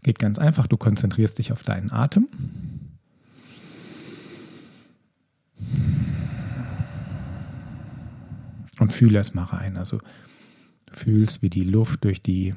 Geht 0.02 0.18
ganz 0.18 0.38
einfach, 0.38 0.66
du 0.66 0.76
konzentrierst 0.76 1.38
dich 1.38 1.52
auf 1.52 1.62
deinen 1.62 1.90
Atem. 1.90 2.28
Und 8.78 8.92
fühle 8.92 9.18
es 9.18 9.34
mal 9.34 9.44
rein. 9.44 9.76
Also 9.76 10.00
fühlst, 10.90 11.42
wie 11.42 11.50
die 11.50 11.64
Luft 11.64 12.04
durch 12.04 12.22
die 12.22 12.54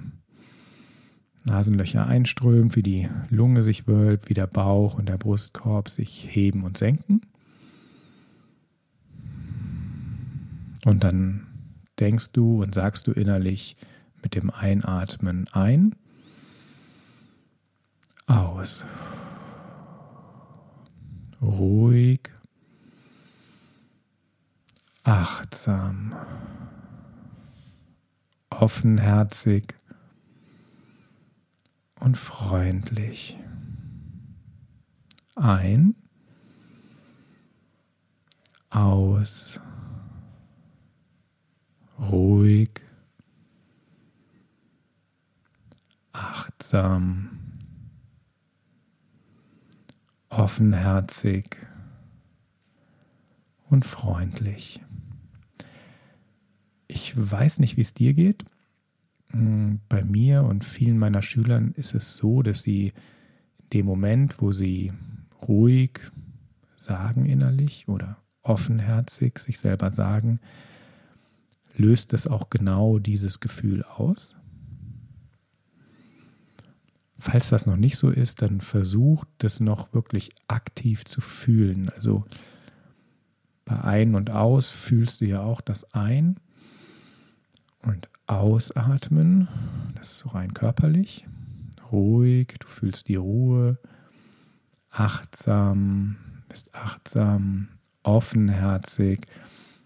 Nasenlöcher 1.46 2.08
einströmt, 2.08 2.76
wie 2.76 2.84
die 2.84 3.10
Lunge 3.30 3.62
sich 3.62 3.88
wölbt, 3.88 4.30
wie 4.30 4.34
der 4.34 4.48
Bauch 4.48 4.96
und 4.98 5.08
der 5.08 5.18
Brustkorb 5.18 5.90
sich 5.90 6.28
heben 6.32 6.64
und 6.64 6.78
senken. 6.78 7.22
Und 10.84 11.04
dann 11.04 11.48
denkst 12.00 12.32
du 12.32 12.62
und 12.62 12.74
sagst 12.74 13.08
du 13.08 13.12
innerlich 13.12 13.76
mit 14.22 14.36
dem 14.36 14.50
Einatmen 14.50 15.48
ein, 15.52 15.96
aus. 18.28 18.84
ruhig, 21.42 22.32
achtsam, 25.04 26.16
offenherzig 28.50 29.75
und 32.06 32.18
freundlich. 32.18 33.36
Ein, 35.34 35.96
aus, 38.70 39.60
ruhig, 41.98 42.70
achtsam, 46.14 47.58
offenherzig 50.30 51.58
und 53.68 53.84
freundlich. 53.84 54.80
Ich 56.88 57.16
weiß 57.18 57.58
nicht, 57.58 57.78
wie 57.78 57.82
es 57.82 57.96
dir 57.96 58.14
geht. 58.14 58.46
Hm, 59.36 59.82
bei 59.90 60.04
mir 60.06 60.44
und 60.44 60.64
vielen 60.64 60.98
meiner 60.98 61.22
Schülern 61.22 61.74
ist 61.76 61.94
es 61.94 62.16
so, 62.16 62.42
dass 62.42 62.62
sie 62.62 62.94
in 63.58 63.70
dem 63.74 63.86
Moment, 63.86 64.42
wo 64.42 64.54
sie 64.54 64.94
ruhig 65.46 66.00
sagen 66.78 67.26
innerlich 67.26 67.88
oder 67.90 68.18
offenherzig 68.44 69.40
sich 69.40 69.60
selber 69.60 69.92
sagen, 69.92 70.40
löst 71.76 72.14
es 72.14 72.28
auch 72.28 72.50
genau 72.50 72.98
dieses 73.00 73.42
Gefühl 73.42 73.84
aus. 73.84 74.38
Falls 77.18 77.50
das 77.50 77.66
noch 77.66 77.76
nicht 77.76 77.98
so 77.98 78.10
ist, 78.10 78.42
dann 78.42 78.62
versucht 78.62 79.44
es 79.44 79.60
noch 79.60 79.94
wirklich 79.94 80.30
aktiv 80.48 81.04
zu 81.04 81.20
fühlen. 81.20 81.90
Also 81.90 82.24
bei 83.66 83.82
Ein- 83.82 84.16
und 84.16 84.30
Aus 84.30 84.70
fühlst 84.70 85.20
du 85.20 85.26
ja 85.26 85.42
auch 85.42 85.60
das 85.60 85.94
Ein 85.94 86.38
und 87.86 88.10
Ausatmen. 88.28 89.48
Das 89.96 90.12
ist 90.12 90.18
so 90.20 90.30
rein 90.30 90.54
körperlich. 90.54 91.26
Ruhig, 91.92 92.56
du 92.60 92.68
fühlst 92.68 93.08
die 93.08 93.16
Ruhe. 93.16 93.78
Achtsam, 94.90 96.18
bist 96.50 96.74
achtsam, 96.74 97.68
offenherzig. 98.04 99.28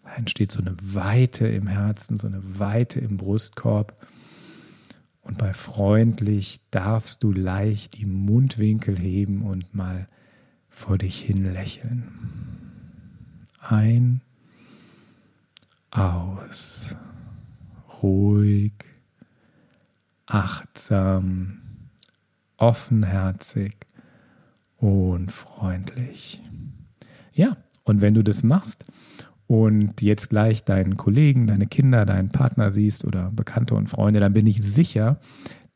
Da 0.03 0.15
entsteht 0.15 0.51
so 0.51 0.61
eine 0.61 0.75
Weite 0.81 1.47
im 1.47 1.67
Herzen, 1.67 2.17
so 2.17 2.27
eine 2.27 2.59
Weite 2.59 2.99
im 2.99 3.17
Brustkorb. 3.17 3.95
Und 5.21 5.37
bei 5.37 5.53
freundlich 5.53 6.61
darfst 6.71 7.23
du 7.23 7.31
leicht 7.31 7.97
die 7.97 8.05
Mundwinkel 8.05 8.97
heben 8.97 9.43
und 9.43 9.73
mal 9.75 10.07
vor 10.69 10.97
dich 10.97 11.19
hin 11.19 11.53
lächeln. 11.53 12.07
Ein, 13.59 14.21
aus, 15.91 16.95
ruhig, 18.01 18.73
achtsam, 20.25 21.61
offenherzig 22.57 23.75
und 24.77 25.31
freundlich. 25.31 26.41
Ja, 27.33 27.57
und 27.83 28.01
wenn 28.01 28.13
du 28.13 28.23
das 28.23 28.43
machst 28.43 28.85
und 29.47 30.01
jetzt 30.01 30.29
gleich 30.29 30.63
deinen 30.63 30.97
Kollegen, 30.97 31.47
deine 31.47 31.67
Kinder, 31.67 32.05
deinen 32.05 32.29
Partner 32.29 32.69
siehst 32.69 33.05
oder 33.05 33.31
Bekannte 33.31 33.75
und 33.75 33.89
Freunde, 33.89 34.19
dann 34.19 34.33
bin 34.33 34.45
ich 34.45 34.61
sicher, 34.61 35.19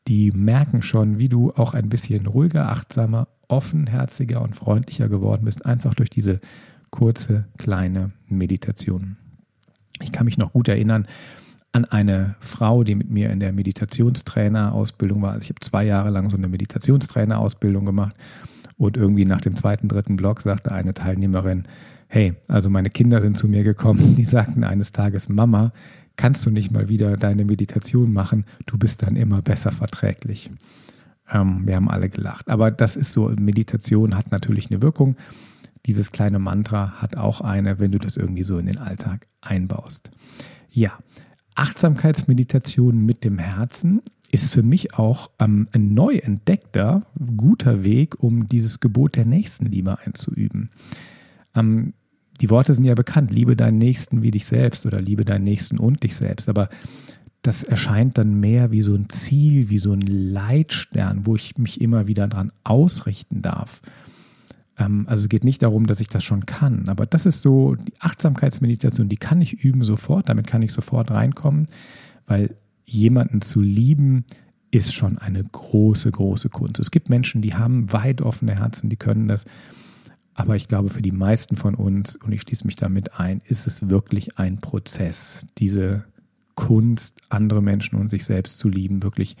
die 0.06 0.30
merken 0.30 0.82
schon, 0.82 1.18
wie 1.18 1.28
du 1.28 1.50
auch 1.52 1.74
ein 1.74 1.88
bisschen 1.88 2.26
ruhiger, 2.26 2.68
achtsamer, 2.68 3.28
offenherziger 3.48 4.42
und 4.42 4.54
freundlicher 4.54 5.08
geworden 5.08 5.46
bist, 5.46 5.66
einfach 5.66 5.94
durch 5.94 6.10
diese 6.10 6.40
kurze, 6.90 7.48
kleine 7.58 8.12
Meditation. 8.28 9.16
Ich 10.00 10.12
kann 10.12 10.26
mich 10.26 10.38
noch 10.38 10.52
gut 10.52 10.68
erinnern 10.68 11.08
an 11.74 11.84
eine 11.84 12.36
Frau, 12.38 12.84
die 12.84 12.94
mit 12.94 13.10
mir 13.10 13.30
in 13.30 13.40
der 13.40 13.52
Meditationstrainer-Ausbildung 13.52 15.22
war. 15.22 15.32
Also 15.32 15.42
ich 15.42 15.48
habe 15.48 15.60
zwei 15.60 15.84
Jahre 15.84 16.10
lang 16.10 16.30
so 16.30 16.36
eine 16.36 16.46
Meditationstrainer-Ausbildung 16.46 17.84
gemacht 17.84 18.14
und 18.76 18.96
irgendwie 18.96 19.24
nach 19.24 19.40
dem 19.40 19.56
zweiten, 19.56 19.88
dritten 19.88 20.14
Block 20.14 20.40
sagte 20.40 20.70
eine 20.70 20.94
Teilnehmerin, 20.94 21.64
hey, 22.06 22.34
also 22.46 22.70
meine 22.70 22.90
Kinder 22.90 23.20
sind 23.20 23.36
zu 23.36 23.48
mir 23.48 23.64
gekommen, 23.64 24.14
die 24.16 24.24
sagten 24.24 24.62
eines 24.62 24.92
Tages, 24.92 25.28
Mama, 25.28 25.72
kannst 26.14 26.46
du 26.46 26.50
nicht 26.50 26.70
mal 26.70 26.88
wieder 26.88 27.16
deine 27.16 27.44
Meditation 27.44 28.12
machen? 28.12 28.44
Du 28.66 28.78
bist 28.78 29.02
dann 29.02 29.16
immer 29.16 29.42
besser 29.42 29.72
verträglich. 29.72 30.52
Ähm, 31.28 31.66
wir 31.66 31.74
haben 31.74 31.90
alle 31.90 32.08
gelacht. 32.08 32.50
Aber 32.50 32.70
das 32.70 32.96
ist 32.96 33.12
so, 33.12 33.32
Meditation 33.40 34.16
hat 34.16 34.30
natürlich 34.30 34.70
eine 34.70 34.80
Wirkung. 34.80 35.16
Dieses 35.86 36.12
kleine 36.12 36.38
Mantra 36.38 37.02
hat 37.02 37.16
auch 37.16 37.40
eine, 37.40 37.80
wenn 37.80 37.90
du 37.90 37.98
das 37.98 38.16
irgendwie 38.16 38.44
so 38.44 38.58
in 38.58 38.66
den 38.66 38.78
Alltag 38.78 39.26
einbaust. 39.40 40.12
Ja, 40.70 40.92
Achtsamkeitsmeditation 41.54 43.04
mit 43.04 43.24
dem 43.24 43.38
Herzen 43.38 44.02
ist 44.30 44.52
für 44.52 44.62
mich 44.62 44.94
auch 44.94 45.30
ähm, 45.38 45.68
ein 45.72 45.94
neu 45.94 46.16
entdeckter, 46.16 47.06
guter 47.36 47.84
Weg, 47.84 48.22
um 48.22 48.48
dieses 48.48 48.80
Gebot 48.80 49.16
der 49.16 49.26
Nächstenliebe 49.26 49.98
einzuüben. 50.04 50.70
Ähm, 51.54 51.94
die 52.40 52.50
Worte 52.50 52.74
sind 52.74 52.84
ja 52.84 52.94
bekannt, 52.94 53.32
liebe 53.32 53.54
deinen 53.54 53.78
Nächsten 53.78 54.22
wie 54.22 54.32
dich 54.32 54.46
selbst 54.46 54.86
oder 54.86 55.00
liebe 55.00 55.24
deinen 55.24 55.44
Nächsten 55.44 55.78
und 55.78 56.02
dich 56.02 56.16
selbst, 56.16 56.48
aber 56.48 56.68
das 57.42 57.62
erscheint 57.62 58.18
dann 58.18 58.40
mehr 58.40 58.72
wie 58.72 58.82
so 58.82 58.94
ein 58.94 59.08
Ziel, 59.10 59.68
wie 59.68 59.78
so 59.78 59.92
ein 59.92 60.00
Leitstern, 60.00 61.26
wo 61.26 61.36
ich 61.36 61.56
mich 61.58 61.80
immer 61.80 62.08
wieder 62.08 62.26
dran 62.26 62.50
ausrichten 62.64 63.42
darf. 63.42 63.82
Ähm, 64.78 65.06
also 65.08 65.22
es 65.24 65.28
geht 65.28 65.44
nicht 65.44 65.62
darum, 65.62 65.86
dass 65.86 66.00
ich 66.00 66.08
das 66.08 66.24
schon 66.24 66.46
kann, 66.46 66.88
aber 66.88 67.06
das 67.06 67.26
ist 67.26 67.42
so 67.42 67.74
die 67.74 67.94
Achtsamkeitsmeditation, 68.00 69.08
die 69.08 69.16
kann 69.16 69.40
ich 69.40 69.64
üben 69.64 69.84
sofort, 69.84 70.28
damit 70.28 70.46
kann 70.46 70.62
ich 70.62 70.72
sofort 70.72 71.10
reinkommen, 71.10 71.66
weil 72.26 72.56
jemanden 72.84 73.40
zu 73.42 73.60
lieben 73.60 74.24
ist 74.70 74.92
schon 74.92 75.18
eine 75.18 75.42
große, 75.44 76.10
große 76.10 76.48
Kunst. 76.48 76.80
Es 76.80 76.90
gibt 76.90 77.08
Menschen, 77.08 77.42
die 77.42 77.54
haben 77.54 77.92
weit 77.92 78.20
offene 78.20 78.56
Herzen, 78.58 78.90
die 78.90 78.96
können 78.96 79.28
das. 79.28 79.44
Aber 80.34 80.56
ich 80.56 80.66
glaube, 80.66 80.88
für 80.88 81.02
die 81.02 81.12
meisten 81.12 81.56
von 81.56 81.76
uns, 81.76 82.16
und 82.16 82.32
ich 82.32 82.42
schließe 82.42 82.66
mich 82.66 82.74
damit 82.74 83.20
ein, 83.20 83.40
ist 83.46 83.68
es 83.68 83.88
wirklich 83.88 84.36
ein 84.36 84.58
Prozess, 84.58 85.46
diese 85.58 86.04
Kunst, 86.56 87.20
andere 87.28 87.62
Menschen 87.62 87.96
und 87.96 88.08
sich 88.08 88.24
selbst 88.24 88.58
zu 88.58 88.68
lieben, 88.68 89.04
wirklich 89.04 89.36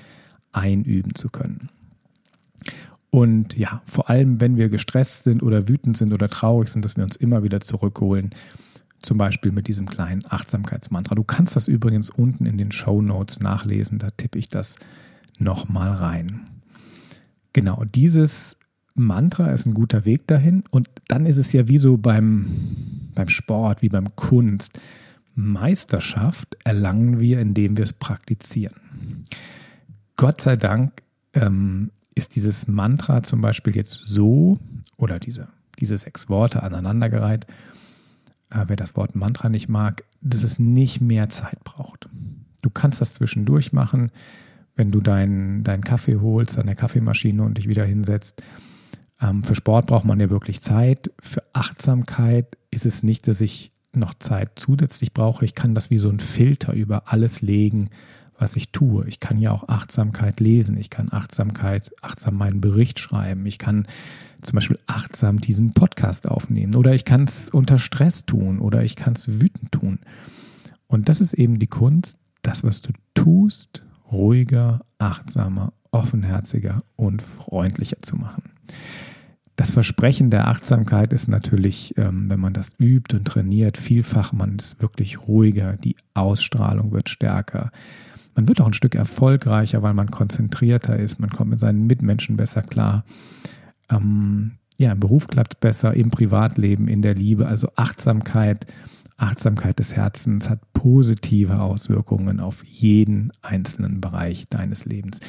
einüben 0.52 1.16
zu 1.16 1.28
können. 1.30 1.68
Und 3.14 3.56
ja, 3.56 3.80
vor 3.86 4.10
allem, 4.10 4.40
wenn 4.40 4.56
wir 4.56 4.68
gestresst 4.68 5.22
sind 5.22 5.40
oder 5.44 5.68
wütend 5.68 5.96
sind 5.96 6.12
oder 6.12 6.28
traurig 6.28 6.68
sind, 6.68 6.84
dass 6.84 6.96
wir 6.96 7.04
uns 7.04 7.14
immer 7.14 7.44
wieder 7.44 7.60
zurückholen. 7.60 8.30
Zum 9.02 9.18
Beispiel 9.18 9.52
mit 9.52 9.68
diesem 9.68 9.88
kleinen 9.88 10.22
Achtsamkeitsmantra. 10.28 11.14
Du 11.14 11.22
kannst 11.22 11.54
das 11.54 11.68
übrigens 11.68 12.10
unten 12.10 12.44
in 12.44 12.58
den 12.58 12.72
Show 12.72 13.00
Notes 13.00 13.38
nachlesen, 13.38 14.00
da 14.00 14.10
tippe 14.10 14.40
ich 14.40 14.48
das 14.48 14.74
nochmal 15.38 15.92
rein. 15.92 16.50
Genau, 17.52 17.84
dieses 17.84 18.56
Mantra 18.96 19.52
ist 19.52 19.66
ein 19.66 19.74
guter 19.74 20.04
Weg 20.04 20.26
dahin. 20.26 20.64
Und 20.72 20.88
dann 21.06 21.24
ist 21.24 21.38
es 21.38 21.52
ja 21.52 21.68
wie 21.68 21.78
so 21.78 21.96
beim, 21.96 22.46
beim 23.14 23.28
Sport, 23.28 23.80
wie 23.80 23.90
beim 23.90 24.16
Kunst. 24.16 24.80
Meisterschaft 25.36 26.56
erlangen 26.64 27.20
wir, 27.20 27.38
indem 27.38 27.76
wir 27.76 27.84
es 27.84 27.92
praktizieren. 27.92 28.74
Gott 30.16 30.40
sei 30.40 30.56
Dank 30.56 31.04
ähm, 31.32 31.92
ist 32.14 32.36
dieses 32.36 32.66
Mantra 32.66 33.22
zum 33.22 33.40
Beispiel 33.40 33.74
jetzt 33.76 33.92
so, 33.92 34.58
oder 34.96 35.18
diese, 35.18 35.48
diese 35.78 35.98
sechs 35.98 36.28
Worte 36.28 36.62
aneinandergereiht, 36.62 37.46
äh, 38.50 38.64
wer 38.66 38.76
das 38.76 38.96
Wort 38.96 39.16
Mantra 39.16 39.48
nicht 39.48 39.68
mag, 39.68 40.04
dass 40.20 40.42
es 40.42 40.58
nicht 40.58 41.00
mehr 41.00 41.28
Zeit 41.28 41.62
braucht. 41.64 42.08
Du 42.62 42.70
kannst 42.70 43.00
das 43.00 43.14
zwischendurch 43.14 43.72
machen, 43.72 44.10
wenn 44.76 44.90
du 44.90 45.00
deinen 45.00 45.64
dein 45.64 45.82
Kaffee 45.82 46.16
holst 46.16 46.58
an 46.58 46.66
der 46.66 46.74
Kaffeemaschine 46.74 47.42
und 47.42 47.58
dich 47.58 47.68
wieder 47.68 47.84
hinsetzt 47.84 48.42
ähm, 49.20 49.42
für 49.42 49.54
Sport 49.54 49.86
braucht 49.86 50.04
man 50.04 50.20
ja 50.20 50.30
wirklich 50.30 50.60
Zeit. 50.60 51.10
Für 51.18 51.42
Achtsamkeit 51.52 52.58
ist 52.70 52.86
es 52.86 53.02
nicht, 53.02 53.28
dass 53.28 53.40
ich 53.40 53.72
noch 53.92 54.14
Zeit 54.14 54.52
zusätzlich 54.56 55.12
brauche. 55.12 55.44
Ich 55.44 55.54
kann 55.54 55.74
das 55.74 55.90
wie 55.90 55.98
so 55.98 56.08
ein 56.08 56.20
Filter 56.20 56.72
über 56.72 57.12
alles 57.12 57.40
legen, 57.40 57.90
was 58.38 58.56
ich 58.56 58.70
tue. 58.70 59.06
Ich 59.08 59.20
kann 59.20 59.38
ja 59.38 59.52
auch 59.52 59.68
Achtsamkeit 59.68 60.40
lesen. 60.40 60.76
Ich 60.76 60.90
kann 60.90 61.12
Achtsamkeit, 61.12 61.92
achtsam 62.02 62.36
meinen 62.36 62.60
Bericht 62.60 62.98
schreiben. 62.98 63.46
Ich 63.46 63.58
kann 63.58 63.86
zum 64.42 64.56
Beispiel 64.56 64.78
achtsam 64.86 65.40
diesen 65.40 65.72
Podcast 65.72 66.28
aufnehmen. 66.28 66.74
Oder 66.74 66.94
ich 66.94 67.04
kann 67.04 67.24
es 67.24 67.48
unter 67.48 67.78
Stress 67.78 68.26
tun. 68.26 68.58
Oder 68.58 68.84
ich 68.84 68.96
kann 68.96 69.14
es 69.14 69.40
wütend 69.40 69.72
tun. 69.72 70.00
Und 70.86 71.08
das 71.08 71.20
ist 71.20 71.34
eben 71.34 71.58
die 71.58 71.66
Kunst, 71.66 72.18
das, 72.42 72.62
was 72.62 72.82
du 72.82 72.92
tust, 73.14 73.82
ruhiger, 74.10 74.80
achtsamer, 74.98 75.72
offenherziger 75.90 76.80
und 76.96 77.22
freundlicher 77.22 77.98
zu 78.00 78.16
machen. 78.16 78.50
Das 79.56 79.70
Versprechen 79.70 80.30
der 80.30 80.48
Achtsamkeit 80.48 81.12
ist 81.12 81.28
natürlich, 81.28 81.94
ähm, 81.96 82.28
wenn 82.28 82.40
man 82.40 82.52
das 82.52 82.72
übt 82.78 83.16
und 83.16 83.24
trainiert, 83.24 83.78
vielfach, 83.78 84.32
man 84.32 84.56
ist 84.56 84.82
wirklich 84.82 85.28
ruhiger, 85.28 85.76
die 85.76 85.96
Ausstrahlung 86.12 86.90
wird 86.90 87.08
stärker. 87.08 87.70
Man 88.34 88.48
wird 88.48 88.60
auch 88.60 88.66
ein 88.66 88.72
Stück 88.72 88.94
erfolgreicher, 88.94 89.82
weil 89.82 89.94
man 89.94 90.10
konzentrierter 90.10 90.96
ist, 90.96 91.20
man 91.20 91.30
kommt 91.30 91.50
mit 91.50 91.60
seinen 91.60 91.86
Mitmenschen 91.86 92.36
besser 92.36 92.62
klar. 92.62 93.04
Ähm, 93.90 94.52
ja, 94.76 94.92
im 94.92 95.00
Beruf 95.00 95.28
klappt 95.28 95.54
es 95.54 95.60
besser, 95.60 95.94
im 95.94 96.10
Privatleben, 96.10 96.88
in 96.88 97.02
der 97.02 97.14
Liebe. 97.14 97.46
Also 97.46 97.68
Achtsamkeit, 97.76 98.66
Achtsamkeit 99.16 99.78
des 99.78 99.94
Herzens 99.94 100.50
hat 100.50 100.60
positive 100.72 101.60
Auswirkungen 101.60 102.40
auf 102.40 102.64
jeden 102.64 103.32
einzelnen 103.42 104.00
Bereich 104.00 104.48
deines 104.48 104.84
Lebens. 104.84 105.20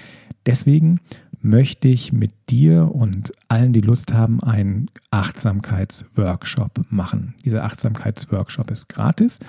Deswegen 0.45 0.99
möchte 1.41 1.87
ich 1.87 2.11
mit 2.11 2.31
dir 2.49 2.93
und 2.93 3.31
allen, 3.47 3.71
die 3.71 3.81
Lust 3.81 4.13
haben, 4.13 4.41
einen 4.41 4.89
Achtsamkeitsworkshop 5.11 6.81
machen. 6.89 7.35
Dieser 7.45 7.63
Achtsamkeitsworkshop 7.63 8.71
ist 8.71 8.89
gratis. 8.89 9.39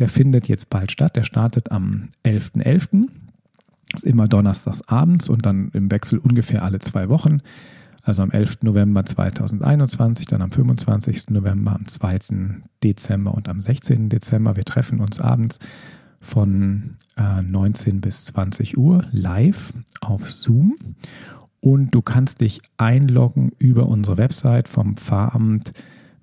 Der 0.00 0.08
findet 0.08 0.48
jetzt 0.48 0.70
bald 0.70 0.90
statt. 0.90 1.14
Der 1.14 1.24
startet 1.24 1.70
am 1.70 2.08
11.11. 2.24 2.62
.11. 2.62 3.08
Ist 3.94 4.04
immer 4.04 4.28
donnerstags 4.28 4.82
abends 4.88 5.28
und 5.28 5.44
dann 5.44 5.70
im 5.72 5.90
Wechsel 5.90 6.18
ungefähr 6.18 6.64
alle 6.64 6.78
zwei 6.78 7.08
Wochen. 7.08 7.42
Also 8.02 8.22
am 8.22 8.30
11. 8.30 8.62
November 8.62 9.04
2021, 9.04 10.26
dann 10.26 10.40
am 10.40 10.52
25. 10.52 11.30
November, 11.30 11.74
am 11.74 11.86
2. 11.86 12.18
Dezember 12.82 13.34
und 13.34 13.48
am 13.48 13.60
16. 13.60 14.08
Dezember. 14.08 14.56
Wir 14.56 14.64
treffen 14.64 15.00
uns 15.00 15.20
abends 15.20 15.58
von 16.20 16.96
äh, 17.16 17.42
19 17.42 18.00
bis 18.00 18.24
20 18.26 18.78
Uhr 18.78 19.04
live 19.10 19.74
auf 20.00 20.30
Zoom. 20.30 20.76
Und 21.60 21.94
du 21.94 22.00
kannst 22.00 22.40
dich 22.40 22.62
einloggen 22.78 23.52
über 23.58 23.86
unsere 23.86 24.16
Website 24.16 24.68
vom 24.68 24.96
Pfarramt 24.96 25.72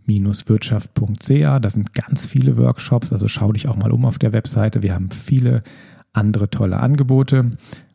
wirtschaft.ca. 0.07 1.59
Da 1.59 1.69
sind 1.69 1.93
ganz 1.93 2.25
viele 2.25 2.57
Workshops, 2.57 3.11
also 3.11 3.27
schau 3.27 3.51
dich 3.51 3.67
auch 3.67 3.75
mal 3.75 3.91
um 3.91 4.05
auf 4.05 4.19
der 4.19 4.33
Webseite. 4.33 4.81
Wir 4.83 4.93
haben 4.93 5.11
viele 5.11 5.63
andere 6.13 6.49
tolle 6.49 6.79
Angebote. 6.79 7.51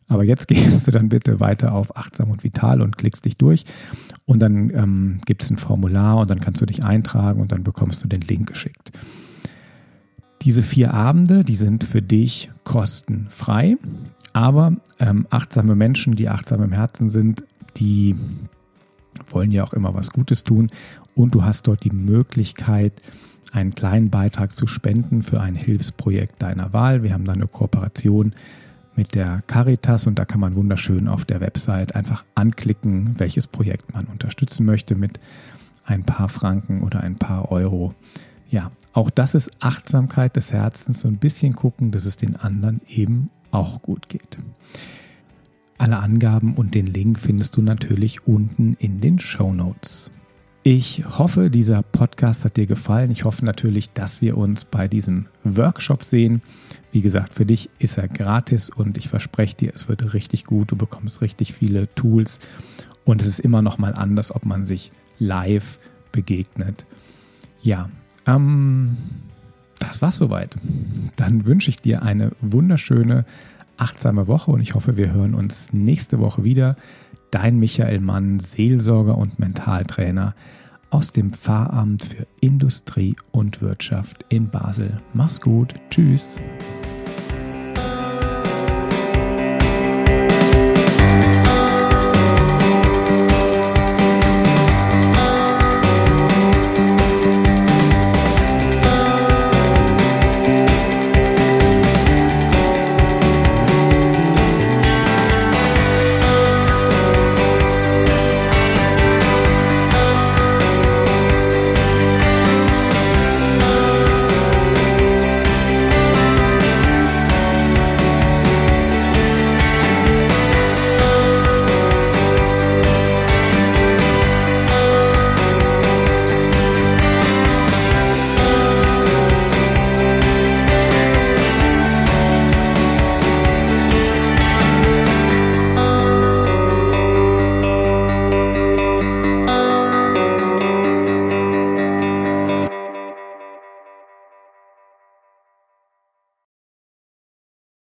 Aber 0.07 0.23
jetzt 0.23 0.47
gehst 0.47 0.87
du 0.87 0.91
dann 0.91 1.09
bitte 1.09 1.39
weiter 1.39 1.73
auf 1.73 1.97
Achtsam 1.97 2.29
und 2.29 2.43
Vital 2.43 2.81
und 2.81 2.97
klickst 2.97 3.25
dich 3.25 3.37
durch. 3.37 3.65
Und 4.25 4.39
dann 4.39 4.69
ähm, 4.69 5.21
gibt 5.25 5.43
es 5.43 5.49
ein 5.49 5.57
Formular 5.57 6.17
und 6.17 6.29
dann 6.29 6.39
kannst 6.39 6.61
du 6.61 6.65
dich 6.65 6.83
eintragen 6.83 7.41
und 7.41 7.51
dann 7.51 7.63
bekommst 7.63 8.03
du 8.03 8.07
den 8.07 8.21
Link 8.21 8.47
geschickt. 8.47 8.91
Diese 10.43 10.61
vier 10.61 10.93
Abende, 10.93 11.43
die 11.43 11.55
sind 11.55 11.83
für 11.83 12.01
dich 12.01 12.51
kostenfrei. 12.63 13.77
Aber 14.33 14.75
ähm, 14.99 15.27
achtsame 15.29 15.75
Menschen, 15.75 16.15
die 16.15 16.27
achtsam 16.27 16.63
im 16.63 16.71
Herzen 16.71 17.07
sind, 17.07 17.43
die 17.77 18.15
wollen 19.29 19.51
ja 19.51 19.63
auch 19.63 19.73
immer 19.73 19.93
was 19.93 20.11
Gutes 20.11 20.43
tun. 20.43 20.67
Und 21.15 21.35
du 21.35 21.43
hast 21.43 21.67
dort 21.67 21.83
die 21.83 21.91
Möglichkeit, 21.91 22.93
einen 23.51 23.75
kleinen 23.75 24.09
Beitrag 24.09 24.51
zu 24.51 24.65
spenden 24.65 25.21
für 25.21 25.39
ein 25.39 25.55
Hilfsprojekt 25.55 26.41
deiner 26.41 26.73
Wahl. 26.73 27.03
Wir 27.03 27.13
haben 27.13 27.25
da 27.25 27.33
eine 27.33 27.47
Kooperation 27.47 28.33
mit 28.95 29.15
der 29.15 29.43
Caritas 29.47 30.07
und 30.07 30.17
da 30.19 30.25
kann 30.25 30.39
man 30.39 30.55
wunderschön 30.55 31.07
auf 31.07 31.25
der 31.25 31.39
Website 31.39 31.95
einfach 31.95 32.23
anklicken, 32.35 33.19
welches 33.19 33.47
Projekt 33.47 33.93
man 33.93 34.05
unterstützen 34.05 34.65
möchte 34.65 34.95
mit 34.95 35.19
ein 35.85 36.03
paar 36.03 36.29
Franken 36.29 36.81
oder 36.81 37.01
ein 37.01 37.15
paar 37.15 37.51
Euro. 37.51 37.93
Ja, 38.49 38.71
auch 38.93 39.09
das 39.09 39.33
ist 39.33 39.51
Achtsamkeit 39.59 40.35
des 40.35 40.53
Herzens, 40.53 41.01
so 41.01 41.07
ein 41.07 41.17
bisschen 41.17 41.53
gucken, 41.53 41.91
dass 41.91 42.05
es 42.05 42.17
den 42.17 42.35
anderen 42.35 42.81
eben 42.87 43.29
auch 43.51 43.81
gut 43.81 44.09
geht. 44.09 44.37
Alle 45.83 45.97
Angaben 45.97 46.53
und 46.53 46.75
den 46.75 46.85
Link 46.85 47.19
findest 47.19 47.57
du 47.57 47.61
natürlich 47.61 48.25
unten 48.25 48.77
in 48.79 49.01
den 49.01 49.19
Show 49.19 49.51
Notes. 49.51 50.11
Ich 50.63 51.03
hoffe, 51.19 51.49
dieser 51.49 51.81
Podcast 51.81 52.45
hat 52.45 52.55
dir 52.55 52.67
gefallen. 52.67 53.11
Ich 53.11 53.25
hoffe 53.25 53.43
natürlich, 53.43 53.91
dass 53.91 54.21
wir 54.21 54.37
uns 54.37 54.63
bei 54.63 54.87
diesem 54.87 55.25
Workshop 55.43 56.05
sehen. 56.05 56.41
Wie 56.93 57.01
gesagt, 57.01 57.33
für 57.33 57.45
dich 57.45 57.69
ist 57.79 57.97
er 57.97 58.07
gratis 58.07 58.69
und 58.69 58.97
ich 58.97 59.09
verspreche 59.09 59.57
dir, 59.57 59.73
es 59.75 59.89
wird 59.89 60.13
richtig 60.13 60.45
gut. 60.45 60.71
Du 60.71 60.77
bekommst 60.77 61.21
richtig 61.21 61.51
viele 61.51 61.93
Tools 61.95 62.39
und 63.03 63.21
es 63.21 63.27
ist 63.27 63.41
immer 63.41 63.61
noch 63.61 63.77
mal 63.77 63.93
anders, 63.93 64.33
ob 64.33 64.45
man 64.45 64.65
sich 64.65 64.89
live 65.19 65.79
begegnet. 66.13 66.85
Ja, 67.61 67.89
ähm, 68.25 68.95
das 69.79 70.01
war's 70.01 70.17
soweit. 70.17 70.55
Dann 71.17 71.45
wünsche 71.45 71.69
ich 71.69 71.81
dir 71.81 72.03
eine 72.03 72.31
wunderschöne, 72.39 73.25
achtsame 73.77 74.27
Woche 74.27 74.51
und 74.51 74.61
ich 74.61 74.75
hoffe, 74.75 74.97
wir 74.97 75.11
hören 75.11 75.35
uns 75.35 75.71
nächste 75.71 76.19
Woche 76.19 76.43
wieder 76.43 76.75
dein 77.31 77.57
Michael 77.59 77.99
Mann, 77.99 78.39
Seelsorger 78.39 79.17
und 79.17 79.39
Mentaltrainer 79.39 80.35
aus 80.89 81.11
dem 81.11 81.33
Pfarramt 81.33 82.03
für 82.03 82.27
Industrie 82.39 83.15
und 83.31 83.61
Wirtschaft 83.61 84.25
in 84.29 84.49
Basel. 84.49 84.97
Mach's 85.13 85.41
gut, 85.41 85.73
tschüss. 85.89 86.37